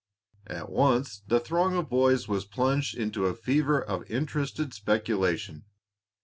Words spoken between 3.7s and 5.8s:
of interested speculation.